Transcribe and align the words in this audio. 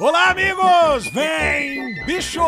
Olá, 0.00 0.30
amigos! 0.30 1.06
Vem, 1.06 2.04
bicho! 2.04 2.40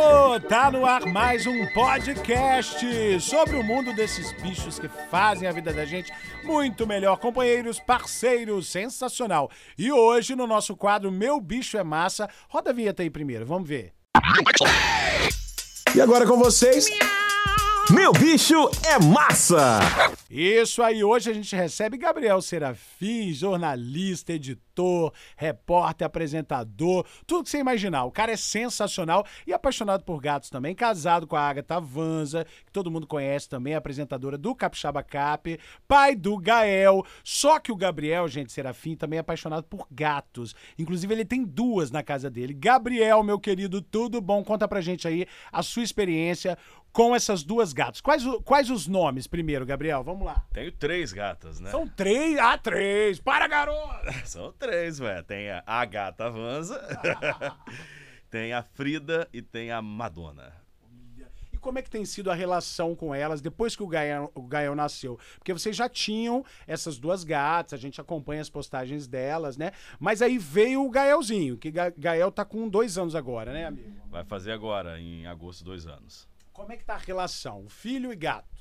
Tá 0.48 0.68
no 0.68 0.84
ar 0.84 1.06
mais 1.06 1.46
um 1.46 1.64
podcast 1.72 3.20
sobre 3.20 3.54
o 3.54 3.62
mundo 3.62 3.94
desses 3.94 4.32
bichos 4.42 4.80
que 4.80 4.88
fazem 4.88 5.46
a 5.46 5.52
vida 5.52 5.72
da 5.72 5.84
gente 5.84 6.12
muito 6.42 6.88
melhor. 6.88 7.16
Companheiros, 7.18 7.78
parceiros, 7.78 8.66
sensacional. 8.66 9.48
E 9.78 9.92
hoje, 9.92 10.34
no 10.34 10.44
nosso 10.44 10.74
quadro 10.74 11.12
Meu 11.12 11.40
Bicho 11.40 11.78
é 11.78 11.84
Massa, 11.84 12.28
roda 12.48 12.70
a 12.70 12.72
vinheta 12.72 13.04
aí 13.04 13.10
primeiro, 13.10 13.46
vamos 13.46 13.68
ver. 13.68 13.92
E 15.94 16.00
agora 16.00 16.26
com 16.26 16.36
vocês. 16.36 16.88
Meu 17.88 18.12
bicho 18.12 18.68
é 18.84 18.98
massa! 18.98 19.78
Isso 20.28 20.82
aí, 20.82 21.04
hoje 21.04 21.30
a 21.30 21.32
gente 21.32 21.54
recebe 21.54 21.96
Gabriel 21.96 22.42
Serafim, 22.42 23.32
jornalista, 23.32 24.32
editor, 24.32 25.12
repórter, 25.36 26.04
apresentador, 26.04 27.06
tudo 27.24 27.44
que 27.44 27.50
você 27.50 27.58
imaginar. 27.58 28.04
O 28.04 28.10
cara 28.10 28.32
é 28.32 28.36
sensacional 28.36 29.24
e 29.46 29.52
apaixonado 29.52 30.02
por 30.02 30.20
gatos 30.20 30.50
também, 30.50 30.74
casado 30.74 31.28
com 31.28 31.36
a 31.36 31.48
Agatha 31.48 31.78
Vanza, 31.78 32.44
que 32.64 32.72
todo 32.72 32.90
mundo 32.90 33.06
conhece 33.06 33.48
também, 33.48 33.76
apresentadora 33.76 34.36
do 34.36 34.52
Capixaba 34.52 35.04
Cap, 35.04 35.56
pai 35.86 36.16
do 36.16 36.36
Gael. 36.38 37.06
Só 37.22 37.60
que 37.60 37.70
o 37.70 37.76
Gabriel, 37.76 38.26
gente, 38.26 38.52
Serafim, 38.52 38.96
também 38.96 39.18
é 39.18 39.20
apaixonado 39.20 39.62
por 39.62 39.86
gatos. 39.92 40.56
Inclusive, 40.76 41.14
ele 41.14 41.24
tem 41.24 41.44
duas 41.44 41.92
na 41.92 42.02
casa 42.02 42.28
dele. 42.28 42.52
Gabriel, 42.52 43.22
meu 43.22 43.38
querido, 43.38 43.80
tudo 43.80 44.20
bom? 44.20 44.42
Conta 44.42 44.66
pra 44.66 44.80
gente 44.80 45.06
aí 45.06 45.24
a 45.52 45.62
sua 45.62 45.84
experiência 45.84 46.58
com 46.96 47.14
essas 47.14 47.42
duas 47.42 47.74
gatas. 47.74 48.00
Quais, 48.00 48.22
quais 48.42 48.70
os 48.70 48.86
nomes 48.86 49.26
primeiro, 49.26 49.66
Gabriel? 49.66 50.02
Vamos 50.02 50.24
lá. 50.24 50.46
Tenho 50.50 50.72
três 50.72 51.12
gatas, 51.12 51.60
né? 51.60 51.70
São 51.70 51.86
três? 51.86 52.38
Ah, 52.38 52.56
três! 52.56 53.20
Para, 53.20 53.46
garoto! 53.46 54.10
São 54.24 54.50
três, 54.50 54.98
velho. 54.98 55.22
Tem 55.22 55.50
a, 55.50 55.62
a 55.66 55.84
gata 55.84 56.30
Vanza, 56.30 56.80
tem 58.30 58.54
a 58.54 58.62
Frida 58.62 59.28
e 59.30 59.42
tem 59.42 59.70
a 59.70 59.82
Madonna. 59.82 60.54
E 61.52 61.58
como 61.58 61.78
é 61.78 61.82
que 61.82 61.90
tem 61.90 62.02
sido 62.06 62.30
a 62.30 62.34
relação 62.34 62.94
com 62.94 63.14
elas 63.14 63.42
depois 63.42 63.76
que 63.76 63.82
o 63.82 63.86
Gael, 63.86 64.32
o 64.34 64.40
Gael 64.40 64.74
nasceu? 64.74 65.18
Porque 65.36 65.52
vocês 65.52 65.76
já 65.76 65.90
tinham 65.90 66.42
essas 66.66 66.96
duas 66.96 67.24
gatas, 67.24 67.78
a 67.78 67.82
gente 67.82 68.00
acompanha 68.00 68.40
as 68.40 68.48
postagens 68.48 69.06
delas, 69.06 69.58
né? 69.58 69.72
Mas 70.00 70.22
aí 70.22 70.38
veio 70.38 70.82
o 70.82 70.88
Gaelzinho, 70.88 71.58
que 71.58 71.70
Ga 71.70 71.90
Gael 71.90 72.32
tá 72.32 72.42
com 72.42 72.66
dois 72.66 72.96
anos 72.96 73.14
agora, 73.14 73.52
né, 73.52 73.66
amigo? 73.66 73.92
Vai 74.10 74.24
fazer 74.24 74.52
agora, 74.52 74.98
em 74.98 75.26
agosto, 75.26 75.62
dois 75.62 75.86
anos. 75.86 76.26
Como 76.56 76.72
é 76.72 76.76
que 76.78 76.86
tá 76.86 76.94
a 76.94 76.98
relação, 76.98 77.68
filho 77.68 78.10
e 78.10 78.16
gato? 78.16 78.56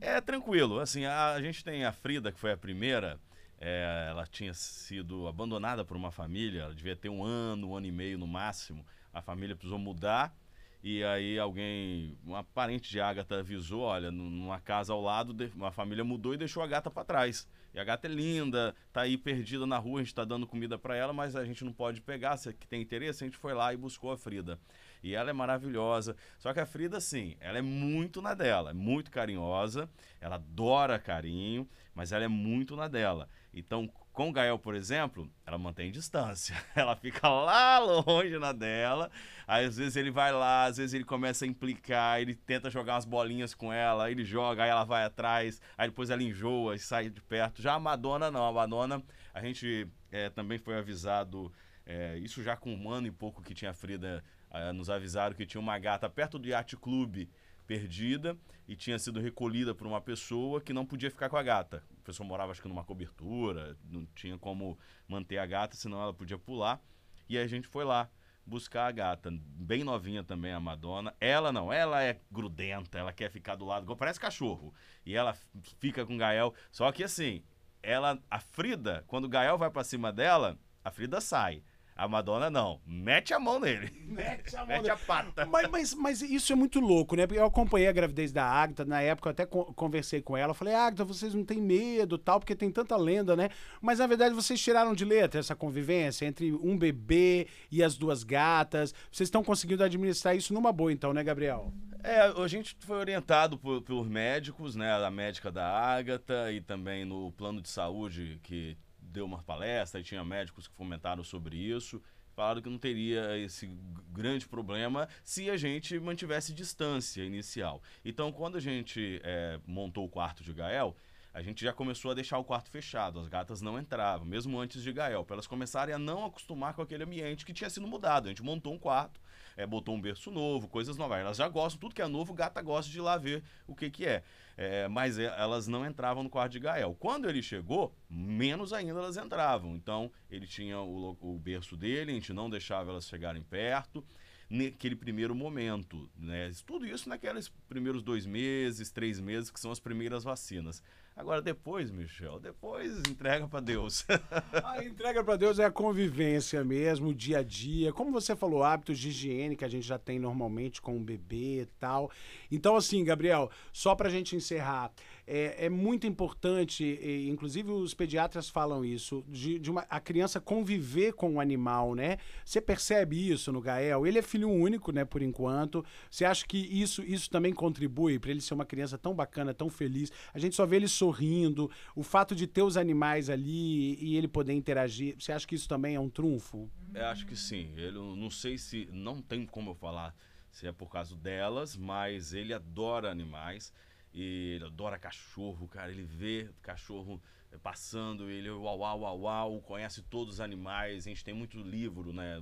É 0.00 0.22
tranquilo, 0.22 0.80
assim, 0.80 1.04
a, 1.04 1.32
a 1.32 1.42
gente 1.42 1.62
tem 1.62 1.84
a 1.84 1.92
Frida, 1.92 2.32
que 2.32 2.40
foi 2.40 2.50
a 2.50 2.56
primeira, 2.56 3.20
é, 3.60 4.06
ela 4.08 4.26
tinha 4.26 4.54
sido 4.54 5.28
abandonada 5.28 5.84
por 5.84 5.98
uma 5.98 6.10
família, 6.10 6.62
ela 6.62 6.74
devia 6.74 6.96
ter 6.96 7.10
um 7.10 7.22
ano, 7.22 7.68
um 7.68 7.76
ano 7.76 7.86
e 7.86 7.92
meio 7.92 8.16
no 8.16 8.26
máximo, 8.26 8.86
a 9.12 9.20
família 9.20 9.54
precisou 9.54 9.78
mudar, 9.78 10.34
e 10.82 11.04
aí 11.04 11.38
alguém, 11.38 12.16
uma 12.24 12.42
parente 12.42 12.88
de 12.88 13.02
Agatha 13.02 13.40
avisou, 13.40 13.82
olha, 13.82 14.10
numa 14.10 14.58
casa 14.58 14.94
ao 14.94 15.02
lado, 15.02 15.36
uma 15.54 15.70
família 15.70 16.02
mudou 16.02 16.32
e 16.32 16.38
deixou 16.38 16.62
a 16.62 16.66
gata 16.66 16.90
para 16.90 17.04
trás. 17.04 17.46
E 17.72 17.78
a 17.78 17.84
gata 17.84 18.08
é 18.08 18.10
linda, 18.10 18.74
tá 18.92 19.02
aí 19.02 19.16
perdida 19.16 19.66
na 19.66 19.78
rua, 19.78 20.00
a 20.00 20.02
gente 20.02 20.14
tá 20.14 20.24
dando 20.24 20.46
comida 20.46 20.78
para 20.78 20.96
ela, 20.96 21.12
mas 21.12 21.36
a 21.36 21.44
gente 21.44 21.64
não 21.64 21.72
pode 21.72 22.00
pegar, 22.00 22.36
se 22.36 22.52
tem 22.68 22.82
interesse, 22.82 23.22
a 23.22 23.26
gente 23.26 23.36
foi 23.36 23.54
lá 23.54 23.72
e 23.72 23.76
buscou 23.76 24.10
a 24.10 24.16
Frida. 24.16 24.58
E 25.02 25.14
ela 25.14 25.30
é 25.30 25.32
maravilhosa. 25.32 26.16
Só 26.38 26.52
que 26.52 26.60
a 26.60 26.66
Frida, 26.66 27.00
sim, 27.00 27.36
ela 27.40 27.58
é 27.58 27.62
muito 27.62 28.20
na 28.20 28.34
dela, 28.34 28.70
é 28.70 28.74
muito 28.74 29.10
carinhosa, 29.10 29.88
ela 30.20 30.34
adora 30.34 30.98
carinho, 30.98 31.68
mas 31.94 32.12
ela 32.12 32.24
é 32.24 32.28
muito 32.28 32.74
na 32.74 32.88
dela. 32.88 33.28
Então, 33.54 33.90
com 34.20 34.28
o 34.28 34.32
Gael, 34.34 34.58
por 34.58 34.74
exemplo, 34.74 35.30
ela 35.46 35.56
mantém 35.56 35.90
distância. 35.90 36.54
Ela 36.76 36.94
fica 36.94 37.26
lá 37.26 37.78
longe 37.78 38.38
na 38.38 38.52
dela. 38.52 39.10
Aí, 39.48 39.64
às 39.64 39.78
vezes, 39.78 39.96
ele 39.96 40.10
vai 40.10 40.30
lá, 40.30 40.66
às 40.66 40.76
vezes, 40.76 40.92
ele 40.92 41.04
começa 41.04 41.46
a 41.46 41.48
implicar, 41.48 42.20
ele 42.20 42.34
tenta 42.34 42.68
jogar 42.68 42.96
umas 42.96 43.06
bolinhas 43.06 43.54
com 43.54 43.72
ela, 43.72 44.10
ele 44.10 44.22
joga, 44.22 44.64
aí 44.64 44.68
ela 44.68 44.84
vai 44.84 45.04
atrás, 45.04 45.58
aí 45.76 45.88
depois 45.88 46.10
ela 46.10 46.22
enjoa 46.22 46.74
e 46.74 46.78
sai 46.78 47.08
de 47.08 47.18
perto. 47.22 47.62
Já 47.62 47.72
a 47.72 47.80
Madonna, 47.80 48.30
não. 48.30 48.46
A 48.46 48.52
Madonna, 48.52 49.02
a 49.32 49.40
gente 49.40 49.88
é, 50.12 50.28
também 50.28 50.58
foi 50.58 50.76
avisado, 50.76 51.50
é, 51.86 52.18
isso 52.18 52.42
já 52.42 52.54
com 52.56 52.74
um 52.74 52.90
ano 52.90 53.06
e 53.06 53.10
pouco 53.10 53.40
que 53.40 53.54
tinha 53.54 53.70
a 53.70 53.74
Frida 53.74 54.22
Uh, 54.52 54.72
nos 54.72 54.90
avisaram 54.90 55.32
que 55.36 55.46
tinha 55.46 55.60
uma 55.60 55.78
gata 55.78 56.10
perto 56.10 56.36
do 56.36 56.48
Yacht 56.48 56.76
Club 56.76 57.28
perdida 57.70 58.36
e 58.66 58.74
tinha 58.74 58.98
sido 58.98 59.20
recolhida 59.20 59.72
por 59.72 59.86
uma 59.86 60.00
pessoa 60.00 60.60
que 60.60 60.72
não 60.72 60.84
podia 60.84 61.08
ficar 61.08 61.28
com 61.28 61.36
a 61.36 61.42
gata. 61.42 61.84
A 62.00 62.04
pessoa 62.04 62.26
morava, 62.26 62.50
acho 62.50 62.60
que 62.60 62.66
numa 62.66 62.82
cobertura, 62.82 63.78
não 63.88 64.04
tinha 64.06 64.36
como 64.36 64.76
manter 65.06 65.38
a 65.38 65.46
gata, 65.46 65.76
senão 65.76 66.02
ela 66.02 66.12
podia 66.12 66.36
pular. 66.36 66.82
E 67.28 67.38
a 67.38 67.46
gente 67.46 67.68
foi 67.68 67.84
lá 67.84 68.10
buscar 68.44 68.88
a 68.88 68.90
gata, 68.90 69.30
bem 69.30 69.84
novinha 69.84 70.24
também, 70.24 70.52
a 70.52 70.58
Madonna. 70.58 71.14
Ela 71.20 71.52
não, 71.52 71.72
ela 71.72 72.02
é 72.02 72.18
grudenta, 72.28 72.98
ela 72.98 73.12
quer 73.12 73.30
ficar 73.30 73.54
do 73.54 73.64
lado, 73.64 73.96
parece 73.96 74.18
cachorro. 74.18 74.74
E 75.06 75.14
ela 75.14 75.32
fica 75.78 76.04
com 76.04 76.16
o 76.16 76.18
Gael. 76.18 76.52
Só 76.72 76.90
que 76.90 77.04
assim, 77.04 77.44
ela, 77.80 78.20
a 78.28 78.40
Frida, 78.40 79.04
quando 79.06 79.26
o 79.26 79.28
Gael 79.28 79.56
vai 79.56 79.70
para 79.70 79.84
cima 79.84 80.12
dela, 80.12 80.58
a 80.84 80.90
Frida 80.90 81.20
sai. 81.20 81.62
A 82.00 82.08
Madonna 82.08 82.48
não. 82.48 82.80
Mete 82.86 83.34
a 83.34 83.38
mão 83.38 83.60
nele. 83.60 83.92
Mete 84.06 84.56
a 84.56 84.60
mão 84.64 84.68
Mete 84.68 84.90
a 84.90 84.96
pata. 84.96 85.44
Mas, 85.44 85.68
mas, 85.68 85.94
mas, 85.94 86.22
isso 86.22 86.50
é 86.50 86.56
muito 86.56 86.80
louco, 86.80 87.14
né? 87.14 87.26
Porque 87.26 87.38
eu 87.38 87.44
acompanhei 87.44 87.88
a 87.88 87.92
gravidez 87.92 88.32
da 88.32 88.42
Agatha, 88.42 88.86
na 88.86 89.02
época 89.02 89.28
eu 89.28 89.32
até 89.32 89.44
conversei 89.44 90.22
com 90.22 90.34
ela. 90.34 90.54
Falei, 90.54 90.74
Agatha, 90.74 91.04
vocês 91.04 91.34
não 91.34 91.44
têm 91.44 91.60
medo 91.60 92.16
tal, 92.16 92.40
porque 92.40 92.56
tem 92.56 92.70
tanta 92.70 92.96
lenda, 92.96 93.36
né? 93.36 93.50
Mas 93.82 93.98
na 93.98 94.06
verdade 94.06 94.34
vocês 94.34 94.58
tiraram 94.58 94.94
de 94.94 95.04
letra 95.04 95.40
essa 95.40 95.54
convivência 95.54 96.24
entre 96.24 96.50
um 96.54 96.78
bebê 96.78 97.46
e 97.70 97.82
as 97.82 97.98
duas 97.98 98.24
gatas. 98.24 98.94
Vocês 99.12 99.26
estão 99.26 99.44
conseguindo 99.44 99.84
administrar 99.84 100.34
isso 100.34 100.54
numa 100.54 100.72
boa, 100.72 100.90
então, 100.90 101.12
né, 101.12 101.22
Gabriel? 101.22 101.70
É, 102.02 102.20
a 102.20 102.48
gente 102.48 102.74
foi 102.80 102.96
orientado 102.96 103.58
por, 103.58 103.82
por 103.82 104.08
médicos, 104.08 104.74
né? 104.74 104.90
A 104.90 105.10
médica 105.10 105.52
da 105.52 105.68
Agatha 105.68 106.50
e 106.50 106.62
também 106.62 107.04
no 107.04 107.30
plano 107.32 107.60
de 107.60 107.68
saúde 107.68 108.40
que 108.42 108.74
deu 109.10 109.24
uma 109.24 109.42
palestra 109.42 110.00
e 110.00 110.04
tinha 110.04 110.24
médicos 110.24 110.66
que 110.66 110.74
fomentaram 110.74 111.22
sobre 111.22 111.56
isso. 111.56 112.02
Falaram 112.34 112.62
que 112.62 112.70
não 112.70 112.78
teria 112.78 113.36
esse 113.38 113.66
grande 114.12 114.48
problema 114.48 115.08
se 115.24 115.50
a 115.50 115.56
gente 115.56 115.98
mantivesse 115.98 116.54
distância 116.54 117.22
inicial. 117.22 117.82
Então, 118.04 118.32
quando 118.32 118.56
a 118.56 118.60
gente 118.60 119.20
é, 119.24 119.60
montou 119.66 120.04
o 120.04 120.08
quarto 120.08 120.42
de 120.42 120.52
Gael, 120.52 120.96
a 121.32 121.42
gente 121.42 121.62
já 121.64 121.72
começou 121.72 122.10
a 122.10 122.14
deixar 122.14 122.38
o 122.38 122.44
quarto 122.44 122.70
fechado. 122.70 123.20
As 123.20 123.28
gatas 123.28 123.60
não 123.60 123.78
entravam, 123.78 124.26
mesmo 124.26 124.58
antes 124.58 124.82
de 124.82 124.92
Gael, 124.92 125.24
para 125.24 125.34
elas 125.34 125.46
começarem 125.46 125.94
a 125.94 125.98
não 125.98 126.24
acostumar 126.24 126.74
com 126.74 126.82
aquele 126.82 127.04
ambiente 127.04 127.44
que 127.44 127.52
tinha 127.52 127.70
sido 127.70 127.86
mudado. 127.86 128.26
A 128.26 128.28
gente 128.30 128.42
montou 128.42 128.72
um 128.72 128.78
quarto, 128.78 129.20
é, 129.56 129.66
botou 129.66 129.94
um 129.94 130.00
berço 130.00 130.30
novo, 130.30 130.68
coisas 130.68 130.96
novas. 130.96 131.18
Elas 131.20 131.36
já 131.36 131.48
gostam, 131.48 131.80
tudo 131.80 131.94
que 131.94 132.02
é 132.02 132.08
novo, 132.08 132.32
gata 132.34 132.60
gosta 132.62 132.90
de 132.90 132.98
ir 132.98 133.02
lá 133.02 133.16
ver 133.16 133.42
o 133.66 133.74
que, 133.74 133.90
que 133.90 134.06
é 134.06 134.22
é, 134.62 134.86
mas 134.88 135.18
elas 135.18 135.66
não 135.66 135.86
entravam 135.86 136.22
no 136.22 136.28
quarto 136.28 136.52
de 136.52 136.60
Gael. 136.60 136.94
Quando 137.00 137.26
ele 137.26 137.42
chegou, 137.42 137.96
menos 138.10 138.74
ainda 138.74 138.98
elas 138.98 139.16
entravam. 139.16 139.74
Então, 139.74 140.12
ele 140.30 140.46
tinha 140.46 140.78
o, 140.78 141.16
o 141.18 141.38
berço 141.38 141.78
dele, 141.78 142.10
a 142.10 142.14
gente 142.14 142.34
não 142.34 142.50
deixava 142.50 142.90
elas 142.90 143.08
chegarem 143.08 143.42
perto 143.42 144.04
naquele 144.50 144.94
primeiro 144.94 145.34
momento. 145.34 146.10
Né? 146.14 146.52
Tudo 146.66 146.84
isso 146.84 147.08
naqueles 147.08 147.48
primeiros 147.70 148.02
dois 148.02 148.26
meses, 148.26 148.90
três 148.90 149.18
meses, 149.18 149.50
que 149.50 149.58
são 149.58 149.70
as 149.70 149.80
primeiras 149.80 150.24
vacinas. 150.24 150.82
Agora, 151.16 151.42
depois, 151.42 151.90
Michel, 151.90 152.40
depois 152.40 152.98
entrega 153.08 153.46
para 153.46 153.60
Deus. 153.60 154.06
a 154.64 154.82
entrega 154.82 155.22
para 155.22 155.36
Deus 155.36 155.58
é 155.58 155.64
a 155.64 155.70
convivência 155.70 156.64
mesmo, 156.64 157.08
o 157.08 157.14
dia 157.14 157.38
a 157.38 157.42
dia. 157.42 157.92
Como 157.92 158.10
você 158.10 158.34
falou, 158.34 158.62
hábitos 158.62 158.98
de 158.98 159.08
higiene 159.08 159.56
que 159.56 159.64
a 159.64 159.68
gente 159.68 159.86
já 159.86 159.98
tem 159.98 160.18
normalmente 160.18 160.80
com 160.80 160.96
o 160.96 161.00
bebê 161.00 161.62
e 161.62 161.66
tal. 161.78 162.10
Então, 162.50 162.74
assim, 162.74 163.04
Gabriel, 163.04 163.50
só 163.72 163.94
para 163.94 164.08
a 164.08 164.10
gente 164.10 164.34
encerrar, 164.34 164.90
é, 165.26 165.66
é 165.66 165.68
muito 165.68 166.08
importante, 166.08 166.82
e, 166.84 167.28
inclusive 167.28 167.70
os 167.70 167.94
pediatras 167.94 168.48
falam 168.48 168.84
isso, 168.84 169.24
de, 169.28 169.60
de 169.60 169.70
uma, 169.70 169.86
a 169.88 170.00
criança 170.00 170.40
conviver 170.40 171.12
com 171.12 171.34
o 171.34 171.40
animal, 171.40 171.94
né? 171.94 172.18
Você 172.44 172.60
percebe 172.60 173.30
isso 173.30 173.52
no 173.52 173.60
Gael? 173.60 174.04
Ele 174.04 174.18
é 174.18 174.22
filho 174.22 174.50
único, 174.50 174.90
né, 174.90 175.04
por 175.04 175.22
enquanto. 175.22 175.84
Você 176.10 176.24
acha 176.24 176.44
que 176.44 176.58
isso, 176.58 177.02
isso 177.02 177.30
também 177.30 177.52
contribui 177.52 178.18
para 178.18 178.32
ele 178.32 178.40
ser 178.40 178.54
uma 178.54 178.64
criança 178.64 178.98
tão 178.98 179.14
bacana, 179.14 179.54
tão 179.54 179.70
feliz? 179.70 180.10
A 180.34 180.38
gente 180.38 180.56
só 180.56 180.66
vê 180.66 180.76
ele 180.76 180.88
sorrindo, 181.00 181.70
o 181.96 182.02
fato 182.02 182.34
de 182.34 182.46
ter 182.46 182.62
os 182.62 182.76
animais 182.76 183.30
ali 183.30 183.96
e 184.04 184.16
ele 184.16 184.28
poder 184.28 184.52
interagir, 184.52 185.16
você 185.18 185.32
acha 185.32 185.46
que 185.46 185.54
isso 185.54 185.68
também 185.68 185.94
é 185.94 186.00
um 186.00 186.10
trunfo? 186.10 186.70
Eu 186.94 187.06
acho 187.06 187.26
que 187.26 187.36
sim. 187.36 187.72
Eu 187.76 188.14
não 188.14 188.30
sei 188.30 188.58
se. 188.58 188.88
Não 188.92 189.22
tem 189.22 189.46
como 189.46 189.70
eu 189.70 189.74
falar 189.74 190.14
se 190.50 190.66
é 190.66 190.72
por 190.72 190.90
causa 190.90 191.16
delas, 191.16 191.76
mas 191.76 192.34
ele 192.34 192.52
adora 192.52 193.10
animais 193.10 193.72
e 194.12 194.56
ele 194.56 194.64
adora 194.64 194.98
cachorro, 194.98 195.66
cara. 195.68 195.90
Ele 195.90 196.02
vê 196.02 196.50
cachorro 196.60 197.22
passando, 197.62 198.28
ele 198.28 198.50
uau, 198.50 198.78
uau, 198.78 199.00
uau, 199.00 199.20
uau, 199.20 199.60
conhece 199.60 200.02
todos 200.02 200.34
os 200.34 200.40
animais. 200.40 201.06
A 201.06 201.08
gente 201.10 201.24
tem 201.24 201.32
muito 201.32 201.58
livro, 201.62 202.12
né, 202.12 202.40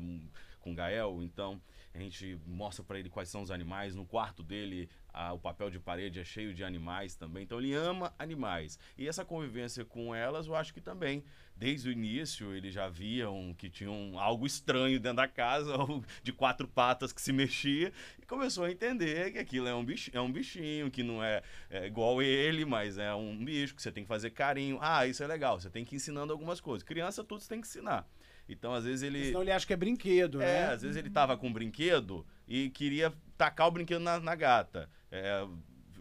com 0.61 0.75
Gael, 0.75 1.23
então 1.23 1.61
a 1.95 1.99
gente 1.99 2.39
mostra 2.47 2.85
para 2.85 2.99
ele 2.99 3.09
quais 3.09 3.29
são 3.29 3.43
os 3.43 3.51
animais. 3.51 3.95
No 3.95 4.05
quarto 4.05 4.43
dele, 4.43 4.89
a, 5.13 5.33
o 5.33 5.39
papel 5.39 5.71
de 5.71 5.81
parede 5.81 6.21
é 6.21 6.25
cheio 6.25 6.55
de 6.55 6.63
animais 6.63 7.17
também. 7.17 7.43
Então 7.43 7.59
ele 7.59 7.75
ama 7.75 8.15
animais. 8.19 8.79
E 8.97 9.09
essa 9.09 9.25
convivência 9.25 9.85
com 9.85 10.15
elas, 10.15 10.47
eu 10.47 10.55
acho 10.55 10.73
que 10.73 10.81
também, 10.81 11.25
desde 11.57 11.89
o 11.89 11.93
início, 11.93 12.55
eles 12.55 12.73
já 12.73 12.89
viam 12.89 13.55
que 13.59 13.69
tinham 13.69 14.19
algo 14.19 14.47
estranho 14.47 15.01
dentro 15.01 15.17
da 15.17 15.29
casa, 15.29 15.75
de 16.23 16.33
quatro 16.33 16.69
patas 16.69 17.13
que 17.13 17.21
se 17.21 17.33
mexia, 17.33 17.93
e 18.21 18.27
começou 18.27 18.65
a 18.65 18.71
entender 18.71 19.33
que 19.33 19.39
aquilo 19.39 19.67
é 19.67 19.75
um 19.75 19.85
bichinho, 19.85 20.17
é 20.17 20.21
um 20.21 20.31
bichinho 20.31 20.91
que 20.91 21.03
não 21.03 21.23
é, 21.23 21.43
é 21.71 21.87
igual 21.87 22.23
ele, 22.23 22.65
mas 22.65 22.99
é 22.99 23.13
um 23.15 23.45
bicho 23.45 23.75
que 23.75 23.83
você 23.83 23.91
tem 23.91 24.05
que 24.05 24.09
fazer 24.09 24.31
carinho. 24.31 24.79
Ah, 24.81 25.07
isso 25.07 25.23
é 25.23 25.27
legal, 25.27 25.59
você 25.59 25.71
tem 25.71 25.85
que 25.85 25.95
ir 25.95 25.97
ensinando 25.97 26.33
algumas 26.33 26.61
coisas. 26.61 26.87
Criança, 26.87 27.25
tudo 27.25 27.41
você 27.41 27.49
tem 27.49 27.61
que 27.61 27.67
ensinar. 27.67 28.07
Então, 28.49 28.73
às 28.73 28.85
vezes 28.85 29.03
ele. 29.03 29.27
Senão 29.27 29.43
ele 29.43 29.53
acha 29.53 29.67
que 29.67 29.73
é 29.73 29.77
brinquedo, 29.77 30.41
é, 30.41 30.47
né? 30.47 30.73
às 30.73 30.83
vezes 30.83 30.97
ele 30.97 31.11
tava 31.11 31.37
com 31.37 31.49
um 31.49 31.53
brinquedo 31.53 32.27
e 32.47 32.71
queria 32.71 33.13
tacar 33.37 33.69
o 33.69 33.71
brinquedo 33.71 34.01
na, 34.01 34.19
na 34.19 34.35
gata. 34.35 34.89
É, 35.11 35.47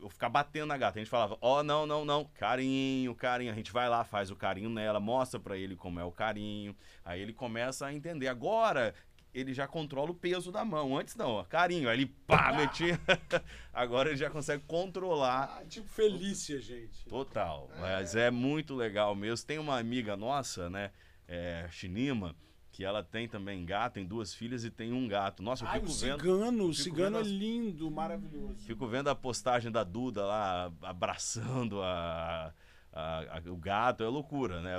ficar 0.09 0.29
batendo 0.29 0.67
na 0.67 0.77
gata. 0.77 0.97
A 0.97 1.01
gente 1.01 1.09
falava, 1.09 1.37
ó, 1.41 1.59
oh, 1.59 1.63
não, 1.63 1.85
não, 1.85 2.05
não, 2.05 2.25
carinho, 2.25 3.13
carinho. 3.15 3.51
A 3.51 3.55
gente 3.55 3.71
vai 3.71 3.89
lá, 3.89 4.03
faz 4.03 4.31
o 4.31 4.35
carinho 4.35 4.69
nela, 4.69 4.99
mostra 4.99 5.39
para 5.39 5.57
ele 5.57 5.75
como 5.75 5.99
é 5.99 6.03
o 6.03 6.11
carinho. 6.11 6.75
Aí 7.03 7.21
ele 7.21 7.33
começa 7.33 7.85
a 7.85 7.93
entender. 7.93 8.27
Agora 8.27 8.93
ele 9.33 9.53
já 9.53 9.67
controla 9.67 10.11
o 10.11 10.15
peso 10.15 10.51
da 10.51 10.63
mão. 10.63 10.97
Antes 10.97 11.15
não, 11.15 11.31
ó, 11.31 11.43
carinho. 11.43 11.89
Aí 11.89 11.97
ele 11.97 12.05
pá, 12.25 12.53
metia. 12.57 12.99
Agora 13.73 14.09
ele 14.09 14.17
já 14.17 14.29
consegue 14.29 14.63
controlar. 14.65 15.59
Ah, 15.59 15.65
tipo 15.65 15.87
Felícia, 15.87 16.59
gente. 16.59 17.05
Total. 17.07 17.69
É. 17.75 17.79
Mas 17.81 18.15
é 18.15 18.31
muito 18.31 18.75
legal 18.75 19.15
mesmo. 19.15 19.45
Tem 19.45 19.59
uma 19.59 19.77
amiga 19.77 20.15
nossa, 20.15 20.69
né? 20.69 20.91
É, 21.27 21.67
Chinima, 21.69 22.35
que 22.71 22.83
ela 22.83 23.03
tem 23.03 23.27
também 23.27 23.65
gato, 23.65 23.93
tem 23.95 24.05
duas 24.05 24.33
filhas 24.33 24.63
e 24.63 24.69
tem 24.69 24.93
um 24.93 25.07
gato. 25.07 25.41
Nossa, 25.41 25.65
eu 25.65 25.69
Ai, 25.69 25.79
fico 25.79 25.91
o 25.91 25.95
vendo. 25.95 26.19
Cigano, 26.21 26.65
o 26.65 26.73
cigano 26.73 27.17
é 27.19 27.23
lindo, 27.23 27.89
maravilhoso. 27.89 28.65
Fico 28.65 28.87
vendo 28.87 29.09
a 29.09 29.15
postagem 29.15 29.71
da 29.71 29.83
Duda 29.83 30.25
lá, 30.25 30.71
abraçando 30.81 31.81
a, 31.81 32.53
a, 32.93 33.37
a, 33.37 33.51
o 33.51 33.57
gato, 33.57 34.03
é 34.03 34.07
loucura, 34.07 34.61
né? 34.61 34.75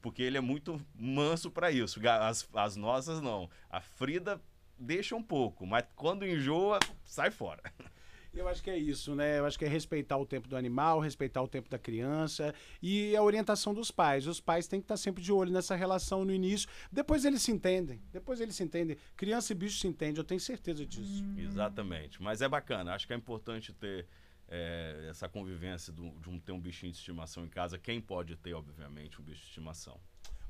Porque 0.00 0.22
ele 0.22 0.38
é 0.38 0.40
muito 0.40 0.80
manso 0.94 1.50
para 1.50 1.70
isso. 1.70 2.00
As, 2.08 2.48
as 2.54 2.76
nossas 2.76 3.20
não. 3.20 3.50
A 3.68 3.80
Frida 3.80 4.40
deixa 4.78 5.14
um 5.16 5.22
pouco, 5.22 5.66
mas 5.66 5.84
quando 5.94 6.26
enjoa, 6.26 6.78
sai 7.04 7.30
fora. 7.30 7.62
Eu 8.32 8.48
acho 8.48 8.62
que 8.62 8.70
é 8.70 8.78
isso, 8.78 9.14
né? 9.14 9.38
Eu 9.38 9.46
acho 9.46 9.58
que 9.58 9.64
é 9.64 9.68
respeitar 9.68 10.16
o 10.16 10.24
tempo 10.24 10.48
do 10.48 10.56
animal, 10.56 11.00
respeitar 11.00 11.42
o 11.42 11.48
tempo 11.48 11.68
da 11.68 11.78
criança 11.78 12.54
e 12.80 13.14
a 13.16 13.22
orientação 13.22 13.74
dos 13.74 13.90
pais. 13.90 14.26
Os 14.26 14.40
pais 14.40 14.68
têm 14.68 14.80
que 14.80 14.84
estar 14.84 14.96
sempre 14.96 15.22
de 15.22 15.32
olho 15.32 15.52
nessa 15.52 15.74
relação 15.74 16.24
no 16.24 16.32
início. 16.32 16.68
Depois 16.92 17.24
eles 17.24 17.42
se 17.42 17.50
entendem. 17.50 18.00
Depois 18.12 18.40
eles 18.40 18.54
se 18.54 18.62
entendem. 18.62 18.96
Criança 19.16 19.52
e 19.52 19.56
bicho 19.56 19.78
se 19.78 19.86
entendem, 19.88 20.18
eu 20.18 20.24
tenho 20.24 20.40
certeza 20.40 20.86
disso. 20.86 21.24
Exatamente. 21.36 22.22
Mas 22.22 22.40
é 22.40 22.48
bacana. 22.48 22.94
Acho 22.94 23.06
que 23.06 23.12
é 23.12 23.16
importante 23.16 23.72
ter 23.72 24.06
é, 24.48 25.06
essa 25.08 25.28
convivência 25.28 25.92
do, 25.92 26.10
de 26.20 26.28
um, 26.28 26.38
ter 26.38 26.52
um 26.52 26.60
bichinho 26.60 26.92
de 26.92 26.98
estimação 26.98 27.44
em 27.44 27.48
casa. 27.48 27.78
Quem 27.78 28.00
pode 28.00 28.36
ter, 28.36 28.54
obviamente, 28.54 29.20
um 29.20 29.24
bicho 29.24 29.40
de 29.40 29.46
estimação? 29.46 29.98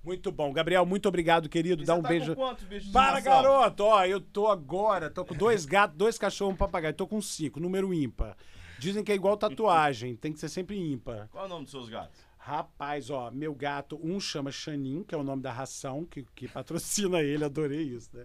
Muito 0.02 0.32
bom. 0.32 0.52
Gabriel, 0.52 0.87
muito 0.87 1.06
obrigado, 1.08 1.49
querido. 1.49 1.82
E 1.82 1.87
Dá 1.87 1.94
um 1.94 2.02
tá 2.02 2.08
beijo. 2.08 2.35
Para, 2.93 3.20
garoto! 3.20 3.85
Ó, 3.85 4.05
eu 4.05 4.20
tô 4.20 4.49
agora, 4.49 5.11
tô 5.11 5.25
com 5.25 5.35
dois 5.35 5.67
gatos, 5.67 5.97
dois 5.97 6.17
cachorros, 6.17 6.55
um 6.55 6.56
papagaio. 6.56 6.94
Tô 6.94 7.06
com 7.06 7.20
cinco, 7.20 7.61
número 7.61 7.93
ímpar. 7.93 8.37
Dizem 8.79 9.05
que 9.05 9.12
é 9.12 9.14
igual 9.14 9.37
tatuagem, 9.37 10.17
tem 10.17 10.32
que 10.32 10.41
ser 10.41 10.49
sempre 10.49 10.79
ímpar. 10.79 11.29
Qual 11.31 11.44
é 11.44 11.47
o 11.47 11.50
nome 11.50 11.64
dos 11.64 11.70
seus 11.70 11.88
gatos? 11.91 12.19
Rapaz, 12.38 13.11
ó, 13.11 13.31
meu 13.31 13.55
gato, 13.55 14.00
um 14.02 14.19
chama 14.19 14.50
Xanin, 14.50 15.05
que 15.05 15.14
é 15.14 15.19
o 15.19 15.23
nome 15.23 15.43
da 15.43 15.52
ração 15.52 16.06
que, 16.06 16.25
que 16.35 16.49
patrocina 16.49 17.20
ele, 17.20 17.44
adorei 17.44 17.82
isso, 17.82 18.08
né? 18.14 18.25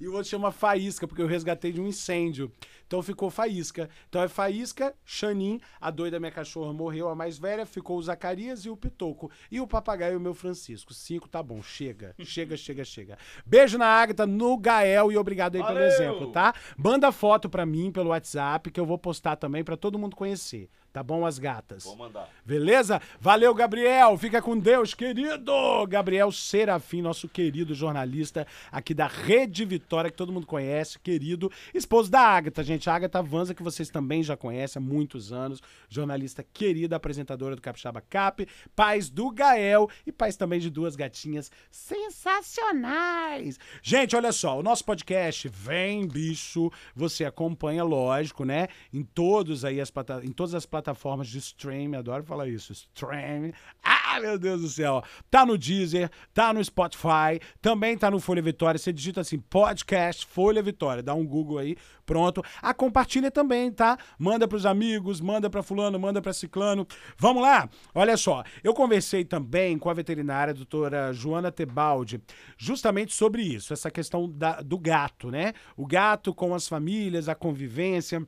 E 0.00 0.08
o 0.08 0.12
outro 0.12 0.28
chama 0.28 0.50
Faísca, 0.50 1.06
porque 1.06 1.22
eu 1.22 1.26
resgatei 1.26 1.72
de 1.72 1.80
um 1.80 1.86
incêndio. 1.86 2.50
Então 2.86 3.02
ficou 3.02 3.30
Faísca. 3.30 3.88
Então 4.08 4.22
é 4.22 4.28
Faísca, 4.28 4.94
Xanin, 5.04 5.60
a 5.80 5.90
doida 5.90 6.20
minha 6.20 6.32
cachorra 6.32 6.72
morreu, 6.72 7.08
a 7.08 7.14
mais 7.14 7.38
velha, 7.38 7.66
ficou 7.66 7.98
o 7.98 8.02
Zacarias 8.02 8.64
e 8.64 8.70
o 8.70 8.76
Pitoco. 8.76 9.30
E 9.50 9.60
o 9.60 9.66
papagaio, 9.66 10.18
o 10.18 10.20
meu 10.20 10.34
Francisco. 10.34 10.92
Cinco, 10.94 11.28
tá 11.28 11.42
bom, 11.42 11.62
chega. 11.62 12.14
Chega, 12.20 12.56
chega, 12.56 12.84
chega. 12.84 13.18
Beijo 13.44 13.78
na 13.78 13.86
Agatha, 13.86 14.26
no 14.26 14.56
Gael 14.56 15.10
e 15.10 15.16
obrigado 15.16 15.56
aí 15.56 15.62
Valeu. 15.62 15.76
pelo 15.76 15.86
exemplo, 15.86 16.32
tá? 16.32 16.54
Manda 16.76 17.10
foto 17.10 17.48
pra 17.48 17.64
mim 17.66 17.90
pelo 17.90 18.10
WhatsApp, 18.10 18.70
que 18.70 18.80
eu 18.80 18.86
vou 18.86 18.98
postar 18.98 19.36
também 19.36 19.64
para 19.64 19.76
todo 19.76 19.98
mundo 19.98 20.16
conhecer. 20.16 20.68
Tá 20.94 21.02
bom, 21.02 21.26
as 21.26 21.40
gatas? 21.40 21.82
Vou 21.82 21.96
mandar. 21.96 22.30
Beleza? 22.46 23.02
Valeu, 23.20 23.52
Gabriel. 23.52 24.16
Fica 24.16 24.40
com 24.40 24.56
Deus, 24.56 24.94
querido. 24.94 25.52
Gabriel 25.88 26.30
Serafim, 26.30 27.02
nosso 27.02 27.28
querido 27.28 27.74
jornalista 27.74 28.46
aqui 28.70 28.94
da 28.94 29.08
Rede 29.08 29.64
Vitória, 29.64 30.08
que 30.08 30.16
todo 30.16 30.32
mundo 30.32 30.46
conhece, 30.46 31.00
querido. 31.00 31.50
Esposo 31.74 32.08
da 32.12 32.20
Agatha, 32.20 32.62
gente. 32.62 32.88
A 32.88 32.94
Agatha 32.94 33.20
Vanza, 33.20 33.56
que 33.56 33.62
vocês 33.64 33.90
também 33.90 34.22
já 34.22 34.36
conhecem 34.36 34.80
há 34.80 34.84
muitos 34.84 35.32
anos. 35.32 35.60
Jornalista 35.88 36.44
querida, 36.44 36.94
apresentadora 36.94 37.56
do 37.56 37.62
Capixaba 37.62 38.00
Cap. 38.00 38.46
Pais 38.76 39.10
do 39.10 39.32
Gael 39.32 39.90
e 40.06 40.12
pais 40.12 40.36
também 40.36 40.60
de 40.60 40.70
duas 40.70 40.94
gatinhas 40.94 41.50
sensacionais. 41.72 43.58
Gente, 43.82 44.14
olha 44.14 44.30
só. 44.30 44.60
O 44.60 44.62
nosso 44.62 44.84
podcast 44.84 45.48
Vem 45.48 46.06
Bicho. 46.06 46.70
Você 46.94 47.24
acompanha, 47.24 47.82
lógico, 47.82 48.44
né? 48.44 48.68
Em 48.92 49.02
todos 49.02 49.64
aí 49.64 49.80
as 49.80 49.92
em 50.22 50.30
todas 50.30 50.54
as 50.54 50.64
plataformas 50.64 50.83
plataformas 50.84 51.28
de 51.28 51.38
streaming, 51.38 51.96
adoro 51.96 52.22
falar 52.22 52.46
isso, 52.46 52.72
streaming. 52.72 53.52
Ah, 53.82 54.20
meu 54.20 54.38
Deus 54.38 54.60
do 54.60 54.68
céu. 54.68 55.02
Tá 55.30 55.46
no 55.46 55.56
Deezer, 55.56 56.10
tá 56.34 56.52
no 56.52 56.62
Spotify, 56.62 57.40
também 57.62 57.96
tá 57.96 58.10
no 58.10 58.20
Folha 58.20 58.42
Vitória. 58.42 58.78
Você 58.78 58.92
digita 58.92 59.22
assim, 59.22 59.38
podcast 59.38 60.26
Folha 60.26 60.62
Vitória, 60.62 61.02
dá 61.02 61.14
um 61.14 61.26
Google 61.26 61.58
aí, 61.58 61.76
pronto. 62.04 62.42
A 62.60 62.68
ah, 62.70 62.74
compartilha 62.74 63.30
também, 63.30 63.72
tá? 63.72 63.96
Manda 64.18 64.46
pros 64.46 64.66
amigos, 64.66 65.22
manda 65.22 65.48
pra 65.48 65.62
fulano, 65.62 65.98
manda 65.98 66.20
pra 66.20 66.34
ciclano. 66.34 66.86
Vamos 67.16 67.42
lá? 67.42 67.68
Olha 67.94 68.16
só, 68.18 68.44
eu 68.62 68.74
conversei 68.74 69.24
também 69.24 69.78
com 69.78 69.88
a 69.88 69.94
veterinária 69.94 70.50
a 70.50 70.54
doutora 70.54 71.12
Joana 71.14 71.50
Tebaldi, 71.50 72.20
justamente 72.58 73.14
sobre 73.14 73.42
isso, 73.42 73.72
essa 73.72 73.90
questão 73.90 74.30
da, 74.30 74.60
do 74.60 74.78
gato, 74.78 75.30
né? 75.30 75.54
O 75.76 75.86
gato 75.86 76.34
com 76.34 76.54
as 76.54 76.68
famílias, 76.68 77.26
a 77.28 77.34
convivência. 77.34 78.26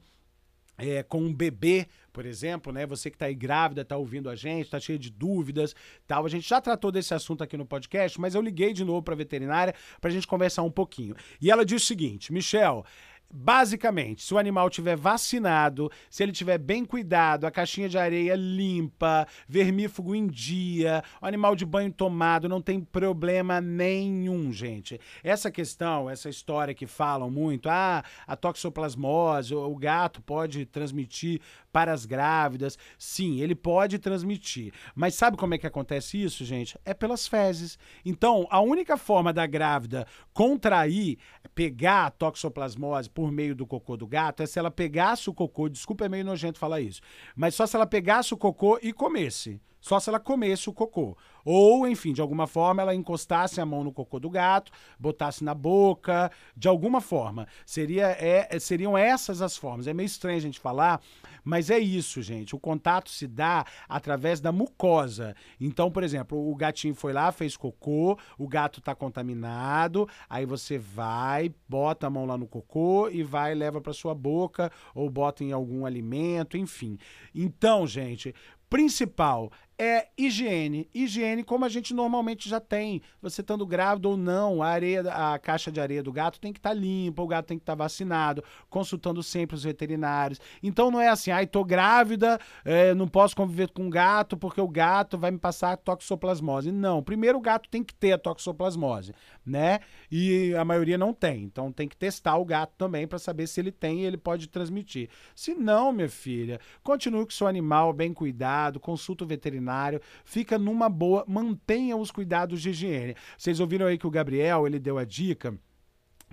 É, 0.79 1.03
com 1.03 1.23
um 1.23 1.33
bebê 1.33 1.87
por 2.17 2.25
exemplo, 2.25 2.73
né? 2.73 2.87
Você 2.87 3.11
que 3.11 3.17
está 3.17 3.27
aí 3.27 3.35
grávida, 3.35 3.83
está 3.83 3.95
ouvindo 3.95 4.31
a 4.31 4.35
gente, 4.35 4.65
está 4.65 4.81
cheio 4.81 4.99
de 4.99 5.11
dúvidas, 5.11 5.77
tal. 6.07 6.25
A 6.25 6.31
gente 6.31 6.49
já 6.49 6.63
tratou 6.63 6.91
desse 6.91 7.13
assunto 7.13 7.45
aqui 7.45 7.59
no 7.59 7.67
podcast, 7.67 8.19
mas 8.19 8.35
eu 8.35 8.41
liguei 8.41 8.73
de 8.73 8.87
novo 8.87 9.03
para 9.03 9.13
a 9.13 9.17
veterinária 9.19 9.75
para 10.01 10.09
a 10.09 10.13
gente 10.15 10.27
conversar 10.27 10.63
um 10.63 10.71
pouquinho. 10.71 11.15
E 11.39 11.51
ela 11.51 11.63
disse 11.63 11.85
o 11.85 11.89
seguinte, 11.89 12.33
Michel, 12.33 12.87
Basicamente, 13.29 14.23
se 14.23 14.33
o 14.33 14.39
animal 14.39 14.71
tiver 14.71 14.97
vacinado, 14.97 15.91
se 16.09 16.23
ele 16.23 16.33
tiver 16.33 16.59
bem 16.59 16.85
cuidado, 16.85 17.45
a 17.45 17.51
caixinha 17.51 17.89
de 17.89 17.99
areia 17.99 18.35
limpa, 18.37 19.27
vermífugo 19.49 20.15
em 20.15 20.27
dia, 20.27 21.03
o 21.21 21.27
animal 21.27 21.57
de 21.57 21.67
banho 21.67 21.93
tomado, 21.93 22.49
não 22.49 22.63
tem 22.63 22.81
problema 22.81 23.61
nenhum, 23.61 24.53
gente. 24.53 25.01
Essa 25.25 25.51
questão, 25.51 26.09
essa 26.09 26.29
história 26.29 26.75
que 26.75 26.87
falam 26.87 27.29
muito, 27.31 27.69
ah, 27.69 28.05
a 28.27 28.37
toxoplasmose, 28.37 29.55
o 29.55 29.75
gato 29.75 30.23
pode 30.23 30.65
transmitir 30.65 31.41
para 31.73 31.93
as 31.93 32.07
grávidas. 32.07 32.79
Sim, 32.97 33.41
ele 33.43 33.55
pode 33.55 33.99
transmitir. 33.99 34.73
Mas 34.95 35.15
sabe 35.15 35.37
como 35.37 35.53
é 35.53 35.59
que 35.59 35.67
acontece 35.67 36.23
isso, 36.23 36.43
gente? 36.45 36.79
É 36.85 36.95
pelas 36.95 37.27
fezes. 37.27 37.79
Então, 38.05 38.47
a 38.51 38.61
única 38.61 38.97
forma 38.97 39.31
da 39.31 39.47
grávida 39.47 40.07
contrair, 40.33 41.19
pegar 41.57 42.05
a 42.05 42.11
toxoplasmose 42.11 43.09
por 43.09 43.33
meio 43.33 43.55
do 43.55 43.67
cocô 43.67 43.97
do 43.97 44.07
gato 44.07 44.43
é 44.43 44.47
se 44.47 44.59
ela 44.59 44.71
pegasse 44.71 45.31
o 45.31 45.35
cocô, 45.35 45.71
desculpa, 45.71 46.05
é 46.05 46.09
meio 46.09 46.23
nojento 46.23 46.59
falar 46.59 46.83
isso, 46.83 47.01
mas 47.35 47.55
só 47.55 47.67
se 47.67 47.75
ela 47.75 47.87
pegasse 47.87 48.35
o 48.35 48.37
cocô 48.37 48.79
e 48.83 48.93
comesse. 48.93 49.59
Só 49.87 50.01
se 50.01 50.09
ela 50.09 50.19
comesse 50.19 50.69
o 50.69 50.73
cocô. 50.73 51.17
Ou, 51.45 51.87
enfim, 51.87 52.13
de 52.13 52.21
alguma 52.21 52.49
forma 52.49 52.83
ela 52.83 52.93
encostasse 52.93 53.61
a 53.61 53.65
mão 53.65 53.85
no 53.85 53.93
cocô 53.93 54.19
do 54.19 54.29
gato, 54.29 54.73
botasse 54.99 55.45
na 55.45 55.55
boca, 55.55 56.29
de 56.57 56.67
alguma 56.67 57.01
forma. 57.01 57.47
Seria, 57.65 58.09
é, 58.19 58.59
seriam 58.59 58.99
essas 58.99 59.41
as 59.41 59.57
formas. 59.57 59.87
É 59.87 59.95
meio 59.95 60.09
estranho 60.09 60.39
a 60.39 60.41
gente 60.41 60.59
falar, 60.59 61.01
mas 61.45 61.71
é 61.71 61.79
isso, 61.79 62.21
gente. 62.21 62.53
O 62.53 62.59
contato 62.59 63.11
se 63.11 63.29
dá 63.29 63.65
através 63.89 64.41
da 64.41 64.51
mucosa. 64.51 65.37
Então, 65.61 65.89
por 65.89 66.03
exemplo, 66.03 66.51
o 66.51 66.57
gatinho 66.57 66.97
foi 66.97 67.13
lá, 67.13 67.31
fez 67.31 67.57
cocô, 67.57 68.19
o 68.37 68.49
gato 68.49 68.81
está 68.81 68.93
contaminado, 68.93 70.09
aí 70.29 70.45
você 70.45 70.79
vai, 70.79 71.55
bota 71.69 72.09
a 72.09 72.11
mão 72.11 72.27
lá 72.27 72.37
no 72.37 72.49
cocô 72.49 73.09
e 73.09 73.23
vai 73.23 73.55
leva 73.55 73.81
para 73.81 73.93
sua 73.93 74.17
boca 74.17 74.69
ou 74.93 75.09
bota 75.09 75.45
em 75.45 75.53
algum 75.53 75.87
alimento, 75.87 76.57
enfim. 76.57 76.99
Então, 77.33 77.87
gente, 77.87 78.35
principal 78.69 79.51
é 79.79 80.09
higiene. 80.17 80.89
Higiene 80.95 81.45
como 81.45 81.65
a 81.65 81.69
gente 81.69 81.93
normalmente 81.93 82.49
já 82.49 82.59
tem. 82.59 83.03
Você 83.21 83.43
estando 83.43 83.67
grávido 83.67 84.11
ou 84.11 84.17
não, 84.17 84.63
a 84.63 84.69
areia, 84.69 85.03
a 85.03 85.39
caixa 85.39 85.71
de 85.71 85.81
areia 85.81 86.03
do 86.03 86.13
gato 86.13 86.41
tem 86.41 86.53
que 86.53 86.59
estar 86.59 86.71
tá 86.71 86.75
limpa, 86.75 87.23
o 87.23 87.27
gato 87.27 87.47
tem 87.47 87.59
que 87.59 87.63
estar 87.63 87.77
tá 87.77 87.85
vacinado, 87.85 88.43
consultando 88.71 89.23
sempre 89.23 89.55
os 89.55 89.65
veterinários. 89.65 90.41
Então 90.63 90.91
não 90.91 91.01
é 91.01 91.09
assim, 91.09 91.31
ai, 91.31 91.47
tô 91.47 91.65
grávida, 91.65 92.39
é, 92.65 92.95
não 92.95 93.07
posso 93.07 93.37
conviver 93.37 93.69
com 93.71 93.91
gato 93.91 94.37
porque 94.37 94.61
o 94.61 94.69
gato 94.69 95.19
vai 95.19 95.31
me 95.31 95.39
passar 95.39 95.77
toxoplasmose. 95.77 96.73
Não, 96.73 97.03
primeiro 97.03 97.39
o 97.39 97.43
gato 97.43 97.69
tem 97.69 97.85
que 97.85 97.95
ter 97.95 98.13
a 98.13 98.19
toxoplasmose, 98.19 99.15
né? 99.45 99.81
E 100.11 100.55
a 100.55 100.65
maioria 100.65 100.97
não 100.97 101.13
tem. 101.13 101.43
Então 101.43 101.71
tem 101.71 101.87
que 101.87 101.97
testar 101.97 102.37
o 102.37 102.45
gato 102.45 102.73
também 102.79 103.07
para 103.07 103.19
saber 103.19 103.47
se 103.47 103.61
ele 103.61 103.73
tem 103.73 104.01
e 104.01 104.07
ele 104.07 104.17
pode 104.17 104.49
transmitir. 104.49 105.11
Se 105.35 105.55
não, 105.55 105.93
minha 105.93 106.09
filha, 106.09 106.59
continue 106.83 107.25
com 107.25 107.31
seu 107.31 107.47
animal 107.47 107.93
bem 107.93 108.15
cuidado, 108.15 108.81
consulta 108.81 109.25
o 109.25 109.27
veterinário 109.27 109.66
veterinário, 109.67 110.01
fica 110.25 110.59
numa 110.59 110.89
boa, 110.89 111.25
mantenha 111.27 111.97
os 111.97 112.11
cuidados 112.11 112.63
de 112.63 112.71
higiene. 112.71 113.17
Vocês 113.37 113.59
ouviram 113.59 113.87
aí 113.87 113.99
que 113.99 114.07
o 114.07 114.11
Gabriel, 114.11 114.67
ele 114.67 114.79
deu 114.79 114.97
a 114.97 115.05
dica 115.05 115.59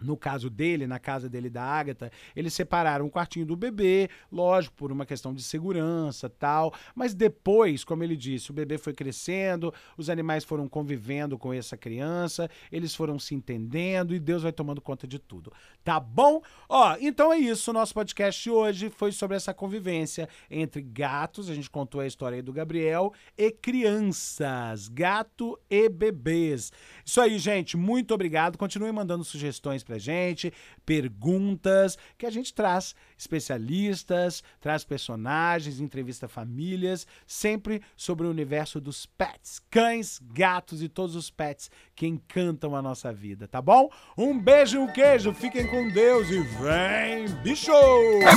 no 0.03 0.17
caso 0.17 0.49
dele, 0.49 0.85
na 0.85 0.99
casa 0.99 1.29
dele 1.29 1.49
da 1.49 1.63
Ágata, 1.63 2.11
eles 2.35 2.53
separaram 2.53 3.05
um 3.05 3.09
quartinho 3.09 3.45
do 3.45 3.55
bebê, 3.55 4.09
lógico, 4.31 4.75
por 4.75 4.91
uma 4.91 5.05
questão 5.05 5.33
de 5.33 5.43
segurança 5.43 6.29
tal. 6.29 6.73
Mas 6.95 7.13
depois, 7.13 7.83
como 7.83 8.03
ele 8.03 8.15
disse, 8.15 8.51
o 8.51 8.53
bebê 8.53 8.77
foi 8.77 8.93
crescendo, 8.93 9.73
os 9.97 10.09
animais 10.09 10.43
foram 10.43 10.67
convivendo 10.67 11.37
com 11.37 11.53
essa 11.53 11.77
criança, 11.77 12.49
eles 12.71 12.95
foram 12.95 13.17
se 13.17 13.33
entendendo 13.35 14.13
e 14.13 14.19
Deus 14.19 14.43
vai 14.43 14.51
tomando 14.51 14.81
conta 14.81 15.07
de 15.07 15.19
tudo. 15.19 15.51
Tá 15.83 15.99
bom? 15.99 16.41
Ó, 16.67 16.95
então 16.99 17.31
é 17.31 17.37
isso. 17.37 17.71
O 17.71 17.73
nosso 17.73 17.93
podcast 17.93 18.49
hoje 18.49 18.89
foi 18.89 19.11
sobre 19.11 19.37
essa 19.37 19.53
convivência 19.53 20.27
entre 20.49 20.81
gatos, 20.81 21.49
a 21.49 21.55
gente 21.55 21.69
contou 21.69 22.01
a 22.01 22.07
história 22.07 22.37
aí 22.37 22.41
do 22.41 22.53
Gabriel, 22.53 23.13
e 23.37 23.51
crianças, 23.51 24.87
gato 24.87 25.59
e 25.69 25.89
bebês. 25.89 26.71
Isso 27.05 27.21
aí, 27.21 27.37
gente. 27.37 27.77
Muito 27.77 28.13
obrigado. 28.13 28.57
Continue 28.57 28.91
mandando 28.91 29.23
sugestões 29.23 29.83
pra 29.93 29.99
gente, 29.99 30.51
perguntas, 30.85 31.97
que 32.17 32.25
a 32.25 32.29
gente 32.29 32.53
traz 32.53 32.95
especialistas, 33.17 34.43
traz 34.59 34.83
personagens, 34.83 35.79
entrevista 35.79 36.27
famílias, 36.27 37.05
sempre 37.27 37.81
sobre 37.95 38.25
o 38.25 38.29
universo 38.29 38.81
dos 38.81 39.05
pets, 39.05 39.61
cães, 39.69 40.19
gatos 40.33 40.81
e 40.81 40.89
todos 40.89 41.15
os 41.15 41.29
pets 41.29 41.69
que 41.95 42.07
encantam 42.07 42.75
a 42.75 42.81
nossa 42.81 43.13
vida, 43.13 43.47
tá 43.47 43.61
bom? 43.61 43.89
Um 44.17 44.37
beijo 44.37 44.77
e 44.77 44.79
um 44.79 44.87
queijo, 44.87 45.33
fiquem 45.33 45.67
com 45.67 45.87
Deus 45.89 46.29
e 46.29 46.39
vem 46.41 47.27
bicho! 47.43 47.71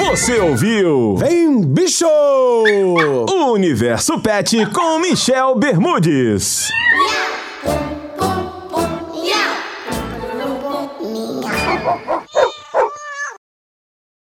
Você 0.09 0.39
ouviu? 0.39 1.17
Vem 1.17 1.65
bicho! 1.65 2.07
O 2.07 3.53
Universo 3.53 4.21
Pet 4.21 4.67
com 4.73 4.99
Michel 4.99 5.55
Bermudes. 5.57 6.69
Yeah! 6.69 7.26